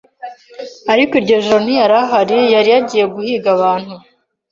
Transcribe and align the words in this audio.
ariko 0.91 1.13
iryo 1.19 1.37
joro 1.45 1.59
ntiyari 1.65 1.97
ihariyari 2.03 2.69
yagiye 2.75 3.05
guhiga 3.13 3.47
abantu 3.55 3.93